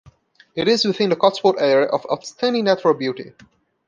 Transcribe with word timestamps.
It 0.55 0.67
is 0.67 0.83
within 0.83 1.11
the 1.11 1.15
Cotswolds 1.15 1.61
Area 1.61 1.85
of 1.87 2.07
Outstanding 2.11 2.63
Natural 2.63 2.95
Beauty. 2.95 3.33